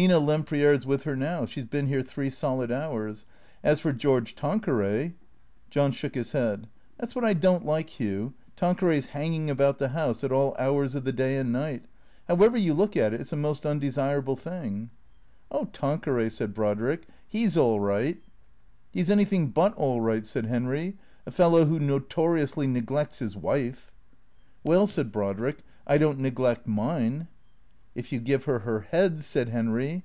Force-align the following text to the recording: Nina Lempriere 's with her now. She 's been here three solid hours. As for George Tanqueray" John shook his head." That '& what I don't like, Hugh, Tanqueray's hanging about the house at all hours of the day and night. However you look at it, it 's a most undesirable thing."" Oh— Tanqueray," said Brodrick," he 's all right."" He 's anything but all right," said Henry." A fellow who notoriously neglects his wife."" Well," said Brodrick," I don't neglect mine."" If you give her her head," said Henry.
Nina 0.00 0.20
Lempriere 0.20 0.78
's 0.80 0.86
with 0.86 1.02
her 1.02 1.16
now. 1.16 1.44
She 1.44 1.60
's 1.60 1.64
been 1.66 1.88
here 1.88 2.02
three 2.02 2.30
solid 2.30 2.70
hours. 2.70 3.24
As 3.64 3.80
for 3.80 3.92
George 3.92 4.36
Tanqueray" 4.36 5.14
John 5.70 5.90
shook 5.90 6.14
his 6.14 6.30
head." 6.30 6.68
That 6.98 7.12
'& 7.12 7.12
what 7.16 7.24
I 7.24 7.32
don't 7.34 7.66
like, 7.66 7.90
Hugh, 7.98 8.32
Tanqueray's 8.54 9.06
hanging 9.06 9.50
about 9.50 9.78
the 9.78 9.88
house 9.88 10.22
at 10.22 10.30
all 10.30 10.54
hours 10.56 10.94
of 10.94 11.02
the 11.04 11.10
day 11.10 11.36
and 11.36 11.52
night. 11.52 11.86
However 12.28 12.56
you 12.56 12.74
look 12.74 12.96
at 12.96 13.12
it, 13.12 13.20
it 13.20 13.26
's 13.26 13.32
a 13.32 13.36
most 13.36 13.66
undesirable 13.66 14.36
thing."" 14.36 14.90
Oh— 15.50 15.64
Tanqueray," 15.72 16.28
said 16.28 16.54
Brodrick," 16.54 17.08
he 17.26 17.44
's 17.48 17.56
all 17.56 17.80
right."" 17.80 18.22
He 18.92 19.02
's 19.02 19.10
anything 19.10 19.48
but 19.50 19.74
all 19.74 20.00
right," 20.00 20.24
said 20.24 20.46
Henry." 20.46 20.96
A 21.26 21.32
fellow 21.32 21.64
who 21.64 21.80
notoriously 21.80 22.68
neglects 22.68 23.18
his 23.18 23.36
wife."" 23.36 23.90
Well," 24.62 24.86
said 24.86 25.10
Brodrick," 25.10 25.64
I 25.88 25.98
don't 25.98 26.20
neglect 26.20 26.68
mine."" 26.68 27.26
If 27.98 28.12
you 28.12 28.20
give 28.20 28.44
her 28.44 28.60
her 28.60 28.80
head," 28.82 29.24
said 29.24 29.48
Henry. 29.48 30.04